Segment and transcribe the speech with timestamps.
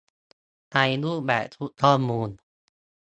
[0.71, 2.29] ในรูปแบบชุดข้อมูล